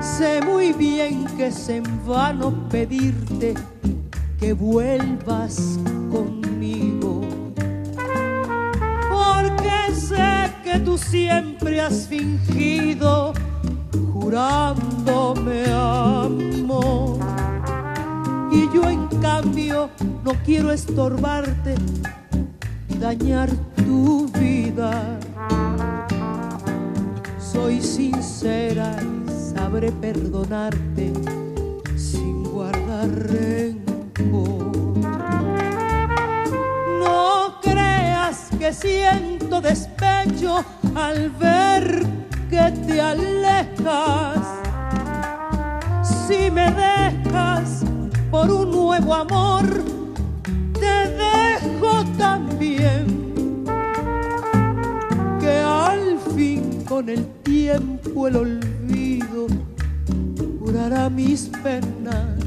Sé 0.00 0.40
muy 0.44 0.72
bien 0.72 1.26
que 1.36 1.46
es 1.46 1.68
en 1.68 1.84
vano 2.04 2.52
pedirte 2.70 3.54
que 4.40 4.52
vuelvas 4.52 5.78
conmigo, 6.10 7.20
porque 9.08 9.94
sé 9.94 10.50
que 10.64 10.80
tú 10.80 10.98
siempre 10.98 11.80
has 11.80 12.08
fingido 12.08 13.32
jurándome 14.12 15.70
amor. 15.70 17.18
Y 18.50 18.68
yo 18.74 18.88
en 18.88 19.06
cambio 19.20 19.88
no 20.24 20.32
quiero 20.44 20.72
estorbarte 20.72 21.76
dañar 22.98 23.50
tu 23.76 24.26
vida. 24.28 25.20
Soy 27.56 27.80
sincera 27.80 28.94
y 29.00 29.54
sabré 29.56 29.90
perdonarte 29.90 31.10
sin 31.96 32.44
guardar 32.44 33.08
rencor. 33.08 34.72
No 37.00 37.58
creas 37.62 38.50
que 38.58 38.74
siento 38.74 39.62
despecho 39.62 40.62
al 40.94 41.30
ver 41.30 42.04
que 42.50 42.70
te 42.86 43.00
alejas. 43.00 44.46
Si 46.26 46.50
me 46.50 46.70
dejas 46.72 47.84
por 48.30 48.50
un 48.50 48.70
nuevo 48.70 49.14
amor, 49.14 49.85
el 58.28 58.36
olvido 58.36 59.46
curará 60.58 61.08
mis 61.08 61.50
penas. 61.62 62.40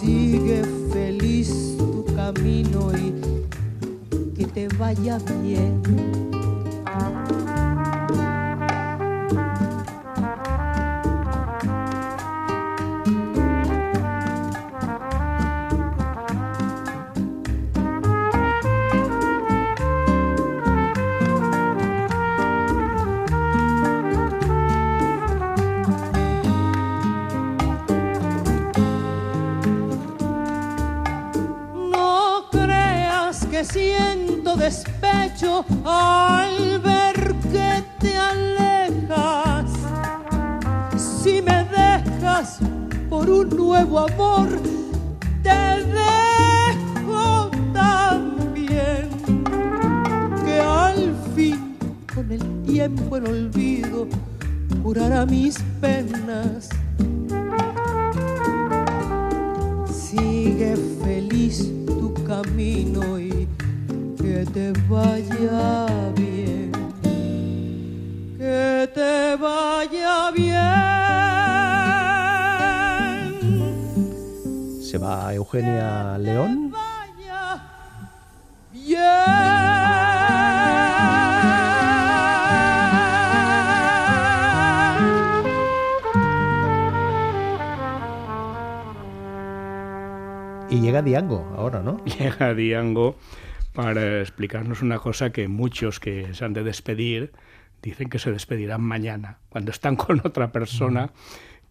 Sigue 0.00 0.62
feliz 0.92 1.76
tu 1.78 2.04
camino 2.16 2.90
y 2.96 3.12
que 4.34 4.46
te 4.46 4.68
vaya 4.78 5.18
bien. 5.42 5.82
Nuevo 43.82 43.98
amor, 43.98 44.48
te 45.42 45.50
dejo 45.50 47.50
también. 47.72 49.08
Que 50.44 50.60
al 50.60 51.16
fin, 51.34 51.76
con 52.14 52.30
el 52.30 52.62
tiempo 52.62 53.16
el 53.16 53.26
olvido, 53.26 54.06
curará 54.82 55.26
mis 55.26 55.58
penas. 55.80 56.68
Sigue 59.92 60.76
feliz 61.04 61.68
tu 61.86 62.14
camino 62.24 63.18
y 63.18 63.48
que 64.16 64.46
te 64.52 64.72
vaya 64.88 65.86
Eugenia 75.34 76.18
León. 76.18 76.72
Y 90.70 90.80
llega 90.80 91.02
Diango 91.02 91.52
ahora, 91.56 91.82
¿no? 91.82 92.02
Llega 92.18 92.54
Diango 92.54 93.16
para 93.74 94.20
explicarnos 94.20 94.80
una 94.80 94.98
cosa 94.98 95.30
que 95.30 95.46
muchos 95.48 96.00
que 96.00 96.32
se 96.32 96.44
han 96.44 96.54
de 96.54 96.62
despedir 96.62 97.32
dicen 97.82 98.08
que 98.08 98.18
se 98.18 98.30
despedirán 98.32 98.80
mañana, 98.80 99.38
cuando 99.50 99.70
están 99.70 99.96
con 99.96 100.20
otra 100.24 100.52
persona 100.52 101.10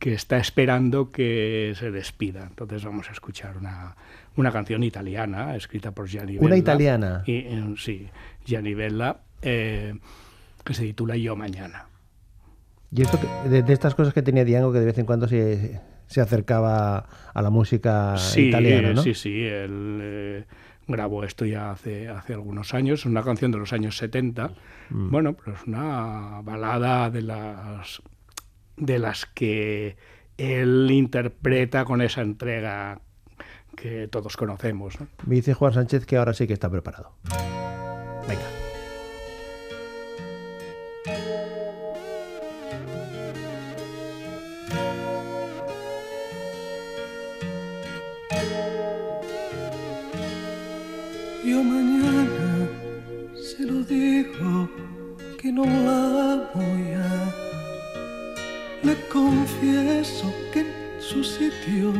que 0.01 0.13
está 0.13 0.37
esperando 0.39 1.11
que 1.11 1.73
se 1.77 1.91
despida. 1.91 2.47
Entonces 2.49 2.83
vamos 2.83 3.07
a 3.09 3.11
escuchar 3.11 3.55
una, 3.57 3.95
una 4.35 4.51
canción 4.51 4.81
italiana 4.81 5.55
escrita 5.55 5.91
por 5.91 6.07
Gianni 6.07 6.37
Una 6.39 6.49
Bella. 6.49 6.57
italiana. 6.57 7.23
Y, 7.27 7.33
eh, 7.35 7.73
sí, 7.77 8.09
Gianni 8.43 8.73
Bella, 8.73 9.17
eh, 9.43 9.93
que 10.65 10.73
se 10.73 10.81
titula 10.85 11.15
Yo 11.17 11.35
Mañana. 11.35 11.85
Y 12.91 13.03
esto 13.03 13.19
de, 13.47 13.61
de 13.61 13.73
estas 13.73 13.93
cosas 13.93 14.11
que 14.11 14.23
tenía 14.23 14.43
Diango 14.43 14.73
que 14.73 14.79
de 14.79 14.85
vez 14.87 14.97
en 14.97 15.05
cuando 15.05 15.27
se, 15.27 15.79
se 16.07 16.19
acercaba 16.19 17.05
a 17.31 17.41
la 17.43 17.51
música 17.51 18.17
Sí, 18.17 18.47
italiana, 18.49 18.93
¿no? 18.93 19.03
sí, 19.03 19.13
sí, 19.13 19.43
él 19.45 19.99
eh, 20.01 20.45
grabó 20.87 21.23
esto 21.23 21.45
ya 21.45 21.69
hace, 21.71 22.09
hace 22.09 22.33
algunos 22.33 22.73
años, 22.73 23.01
es 23.01 23.05
una 23.05 23.21
canción 23.21 23.51
de 23.51 23.59
los 23.59 23.71
años 23.71 23.97
70, 23.97 24.51
Mm. 24.89 25.09
bueno, 25.11 25.33
pero 25.33 25.55
es 25.55 25.63
una 25.67 26.41
balada 26.43 27.09
de 27.11 27.21
las, 27.21 28.01
de 28.77 28.99
las 28.99 29.25
que 29.25 29.97
él 30.37 30.89
interpreta 30.91 31.85
con 31.85 32.01
esa 32.01 32.21
entrega 32.21 33.01
que 33.75 34.07
todos 34.07 34.37
conocemos. 34.37 34.99
¿no? 34.99 35.07
Me 35.25 35.35
dice 35.35 35.53
Juan 35.53 35.73
Sánchez 35.73 36.05
que 36.05 36.17
ahora 36.17 36.33
sí 36.33 36.47
que 36.47 36.53
está 36.53 36.69
preparado. 36.69 37.13
Venga. 38.27 38.41
Yo 51.43 51.63
mañana 51.63 52.69
se 53.35 53.65
lo 53.65 53.83
digo 53.83 54.69
que 55.39 55.51
no 55.51 55.65
la. 55.65 56.30
Le 58.91 58.97
confieso 59.07 60.25
que 60.51 60.59
en 60.59 60.73
su 60.99 61.23
sitio 61.23 61.93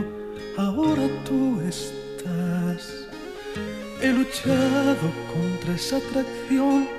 ahora 0.58 1.08
tú 1.24 1.62
estás. 1.62 3.08
He 4.02 4.12
luchado 4.12 5.08
contra 5.34 5.74
esa 5.74 5.98
atracción 6.04 6.90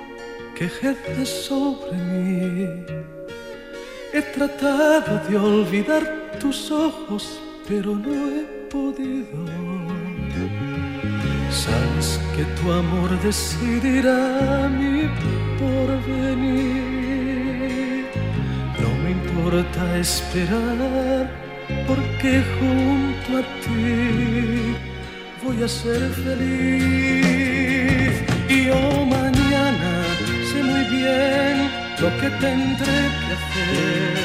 que 0.55 0.65
ejerce 0.65 1.25
sobre 1.27 1.95
mí. 2.09 2.83
He 4.13 4.21
tratado 4.35 5.21
de 5.29 5.37
olvidar 5.37 6.03
tus 6.39 6.71
ojos, 6.71 7.39
pero 7.67 7.95
no 7.95 8.13
he 8.35 8.45
podido. 8.71 9.45
Sabes 11.51 12.19
que 12.35 12.43
tu 12.57 12.71
amor 12.71 13.11
decidirá 13.21 14.67
mi 14.69 15.07
porvenir. 15.59 17.02
Importa 19.45 19.97
esperar, 19.97 21.29
porque 21.85 22.41
junto 22.57 23.39
a 23.39 23.41
ti 23.61 24.73
voy 25.43 25.61
a 25.61 25.67
ser 25.67 26.01
feliz. 26.23 28.13
Y 28.47 28.67
yo 28.67 29.05
mañana 29.05 29.91
sé 30.49 30.63
muy 30.63 30.85
bien 30.85 31.69
lo 31.99 32.07
que 32.21 32.29
tendré 32.39 32.99
que 33.19 33.33
hacer. 33.37 34.15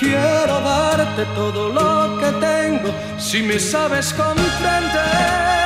Quiero 0.00 0.60
darte 0.62 1.22
todo 1.34 1.68
lo 1.68 2.18
que 2.20 2.30
tengo 2.40 2.88
si 3.18 3.42
me 3.42 3.58
sabes 3.58 4.14
comprender. 4.14 5.59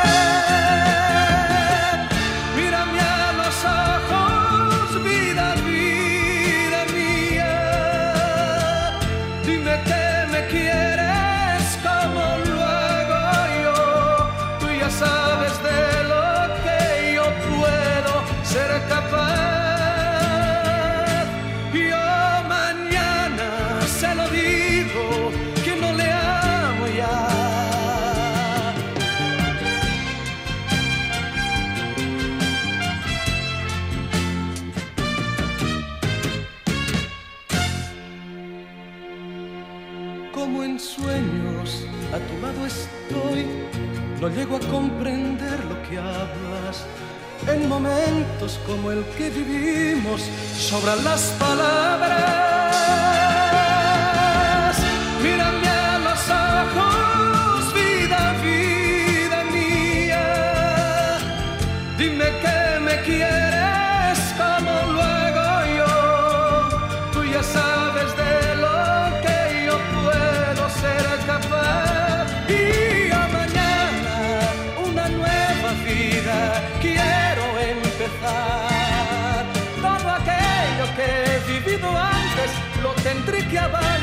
Lo 82.84 82.92
tendré 83.02 83.38
que 83.48 83.58
abandonar. 83.58 83.96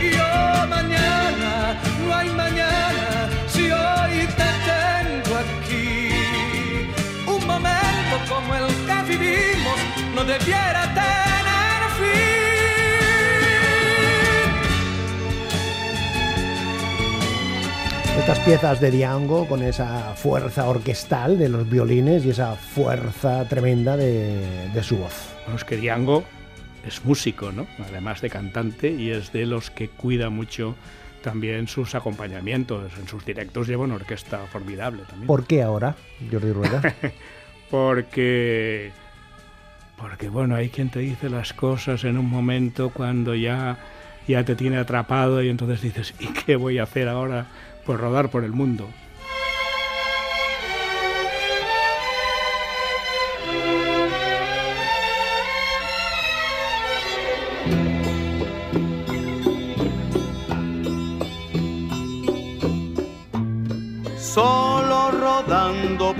Y 0.00 0.10
oh 0.18 0.66
mañana, 0.66 1.80
no 2.04 2.14
hay 2.14 2.30
mañana 2.30 3.28
si 3.46 3.70
hoy 3.70 4.26
te 4.40 4.50
tengo 4.70 5.32
aquí. 5.44 6.10
Un 7.34 7.46
momento 7.46 8.14
como 8.28 8.56
el 8.56 8.66
que 8.88 8.98
vivimos 9.12 9.78
no 10.16 10.24
debiera 10.24 10.82
tener 11.00 11.80
fin. 11.98 12.18
Estas 18.18 18.38
piezas 18.40 18.80
de 18.80 18.90
Diango 18.90 19.46
con 19.46 19.62
esa 19.62 20.14
fuerza 20.16 20.68
orquestal 20.68 21.38
de 21.38 21.48
los 21.48 21.70
violines 21.70 22.24
y 22.24 22.30
esa 22.30 22.56
fuerza 22.56 23.44
tremenda 23.48 23.96
de, 23.96 24.68
de 24.74 24.82
su 24.82 24.96
voz. 24.96 25.14
Bueno, 25.44 25.56
es 25.56 25.64
que 25.64 25.76
Diango 25.76 26.24
es 26.86 27.04
músico, 27.04 27.52
¿no? 27.52 27.66
Además 27.78 28.20
de 28.20 28.30
cantante 28.30 28.90
y 28.90 29.10
es 29.10 29.32
de 29.32 29.46
los 29.46 29.70
que 29.70 29.88
cuida 29.88 30.30
mucho 30.30 30.76
también 31.22 31.68
sus 31.68 31.94
acompañamientos. 31.94 32.92
En 32.98 33.08
sus 33.08 33.24
directos 33.24 33.66
lleva 33.66 33.84
una 33.84 33.96
orquesta 33.96 34.38
formidable 34.46 35.02
también. 35.02 35.26
¿Por 35.26 35.46
qué 35.46 35.62
ahora, 35.62 35.96
Jordi 36.30 36.52
Rueda? 36.52 36.94
porque 37.70 38.90
porque 39.96 40.28
bueno, 40.28 40.54
hay 40.54 40.68
quien 40.68 40.90
te 40.90 41.00
dice 41.00 41.28
las 41.28 41.52
cosas 41.52 42.04
en 42.04 42.18
un 42.18 42.30
momento 42.30 42.90
cuando 42.90 43.34
ya 43.34 43.78
ya 44.28 44.44
te 44.44 44.54
tiene 44.54 44.76
atrapado 44.76 45.42
y 45.42 45.48
entonces 45.48 45.80
dices, 45.80 46.14
¿y 46.20 46.26
qué 46.26 46.56
voy 46.56 46.78
a 46.78 46.84
hacer 46.84 47.08
ahora? 47.08 47.46
Pues 47.84 47.98
rodar 47.98 48.30
por 48.30 48.44
el 48.44 48.52
mundo. 48.52 48.88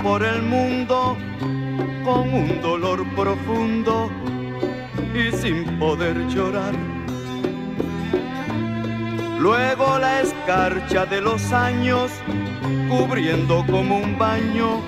Por 0.01 0.23
el 0.23 0.41
mundo 0.41 1.17
con 2.03 2.33
un 2.33 2.61
dolor 2.61 3.05
profundo 3.15 4.09
y 5.13 5.31
sin 5.35 5.79
poder 5.79 6.27
llorar. 6.27 6.73
Luego 9.39 9.99
la 9.99 10.21
escarcha 10.21 11.05
de 11.05 11.21
los 11.21 11.51
años 11.51 12.11
cubriendo 12.89 13.65
como 13.67 13.97
un 13.97 14.17
baño 14.17 14.81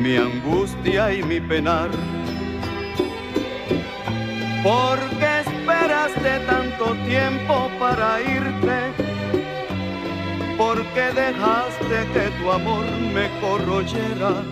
mi 0.00 0.16
angustia 0.16 1.12
y 1.12 1.22
mi 1.22 1.40
penar. 1.40 1.90
¿Por 4.62 4.98
qué 5.18 5.40
esperaste 5.40 6.40
tanto 6.46 6.94
tiempo 7.06 7.70
para 7.78 8.20
irte? 8.20 9.07
¿Por 10.58 10.84
qué 10.92 11.12
dejaste 11.12 11.98
que 12.12 12.30
tu 12.38 12.50
amor 12.50 12.84
me 13.14 13.30
corroyera? 13.40 14.42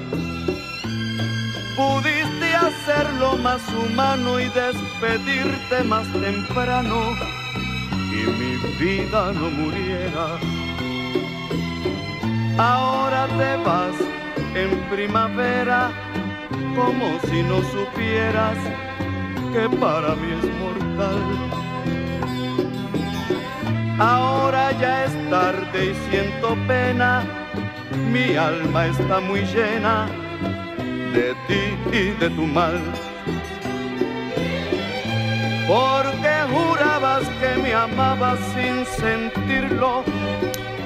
Pudiste 1.76 2.54
hacerlo 2.54 3.36
más 3.38 3.60
humano 3.70 4.38
y 4.38 4.44
despedirte 4.44 5.82
más 5.84 6.06
temprano 6.12 7.12
y 8.12 8.20
mi 8.38 8.56
vida 8.78 9.32
no 9.32 9.50
muriera. 9.50 10.38
Ahora 12.56 13.26
te 13.26 13.56
vas 13.64 13.96
en 14.54 14.70
primavera 14.88 15.90
como 16.76 17.18
si 17.28 17.42
no 17.42 17.58
supieras 17.74 18.56
que 19.52 19.68
para 19.76 20.14
mí 20.14 20.32
es 20.38 20.44
mortal. 20.60 21.65
Ahora 23.98 24.72
ya 24.78 25.06
es 25.06 25.30
tarde 25.30 25.92
y 25.92 26.10
siento 26.10 26.54
pena, 26.68 27.24
mi 28.12 28.36
alma 28.36 28.88
está 28.88 29.20
muy 29.20 29.40
llena 29.40 30.06
de 31.14 31.34
ti 31.48 31.96
y 31.96 32.10
de 32.20 32.28
tu 32.28 32.46
mal. 32.46 32.78
Porque 35.66 36.34
jurabas 36.52 37.26
que 37.40 37.62
me 37.62 37.72
amabas 37.72 38.38
sin 38.54 38.84
sentirlo. 38.84 40.04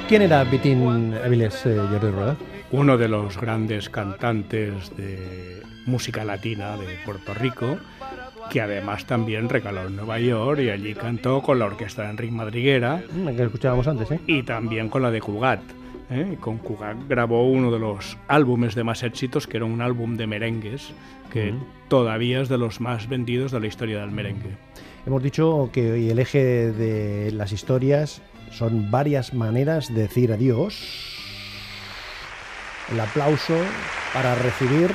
¿Quién 0.09 0.23
era 0.23 0.45
Vitín 0.45 1.15
Avilés, 1.25 1.67
eh, 1.67 1.81
Jordi 1.91 2.11
Rueda? 2.11 2.37
Uno 2.71 2.97
de 2.97 3.09
los 3.09 3.41
grandes 3.41 3.91
cantantes 3.91 4.97
de 4.97 5.63
música 5.85 6.25
latina 6.25 6.77
de 6.77 6.97
Puerto 7.05 7.35
Rico, 7.35 7.77
que 8.51 8.61
además 8.61 9.07
también 9.07 9.49
recaló 9.49 9.87
en 9.87 9.97
Nueva 9.97 10.19
York 10.19 10.61
y 10.61 10.71
allí 10.71 10.95
cantó 10.95 11.41
con 11.41 11.59
la 11.59 11.67
orquesta 11.67 12.03
de 12.03 12.11
Enrique 12.11 12.33
Madriguera 12.33 13.03
Mm, 13.15 13.29
Que 13.37 13.43
escuchábamos 13.45 13.87
antes, 13.87 14.11
¿eh? 14.11 14.21
y 14.27 14.43
también 14.43 14.89
con 14.89 15.03
la 15.03 15.11
de 15.11 15.21
Cugat. 15.21 15.61
¿eh? 16.11 16.37
Con 16.41 16.59
Cugat 16.59 16.97
grabó 17.09 17.49
uno 17.49 17.71
de 17.71 17.79
los 17.79 18.19
álbumes 18.29 18.75
de 18.75 18.85
más 18.85 19.03
éxitos, 19.03 19.47
que 19.47 19.57
era 19.59 19.67
un 19.67 19.81
álbum 19.81 20.17
de 20.17 20.27
merengues, 20.27 20.93
que 21.33 21.55
todavía 21.89 22.41
es 22.41 22.49
de 22.49 22.59
los 22.59 22.81
más 22.81 23.09
vendidos 23.09 23.53
de 23.53 23.61
la 23.61 23.67
historia 23.69 24.01
del 24.01 24.11
merengue. 24.11 24.57
Hemos 25.07 25.23
dicho 25.23 25.71
que 25.73 25.93
hoy 25.93 26.11
el 26.11 26.19
eje 26.19 26.73
de 26.73 27.31
las 27.33 27.53
historias 27.53 28.21
son 28.51 28.91
varias 28.91 29.33
maneras 29.33 29.95
de 29.95 30.03
decir 30.03 30.33
adiós. 30.33 31.17
El 32.93 32.99
aplauso 32.99 33.55
para 34.13 34.35
recibir 34.35 34.91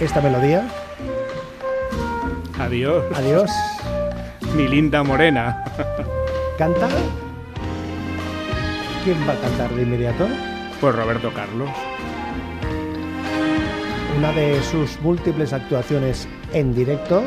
esta 0.00 0.20
melodía. 0.20 0.68
Adiós, 2.58 3.04
Adiós. 3.14 3.50
mi 4.56 4.66
linda 4.68 5.02
morena. 5.02 5.62
Canta. 6.58 6.88
¿Quién 9.04 9.16
va 9.28 9.32
a 9.32 9.36
cantar 9.36 9.70
de 9.70 9.82
inmediato? 9.82 10.26
Pues 10.80 10.94
Roberto 10.94 11.32
Carlos. 11.32 11.70
Una 14.18 14.32
de 14.32 14.60
sus 14.62 15.00
múltiples 15.00 15.52
actuaciones 15.52 16.28
en 16.52 16.74
directo. 16.74 17.22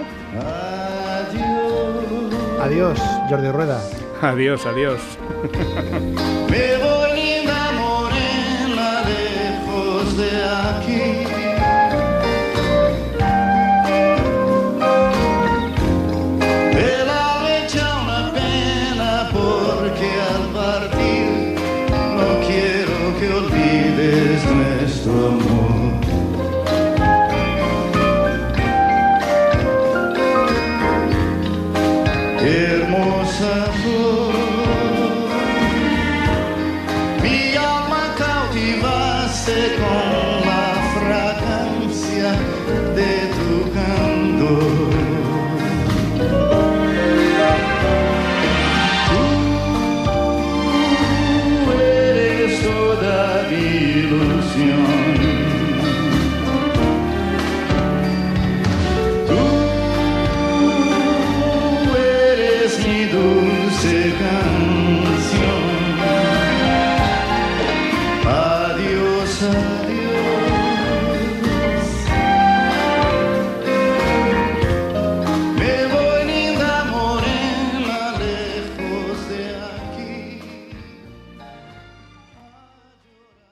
Adiós, 2.62 3.00
Jordi 3.30 3.50
Rueda. 3.52 3.82
Adiós, 4.22 4.66
adiós. 4.66 5.00